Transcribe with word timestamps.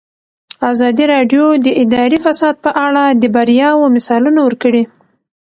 ازادي 0.71 1.05
راډیو 1.13 1.45
د 1.65 1.67
اداري 1.83 2.17
فساد 2.25 2.55
په 2.65 2.71
اړه 2.85 3.03
د 3.21 3.23
بریاوو 3.35 3.93
مثالونه 3.95 4.39
ورکړي. 4.43 4.83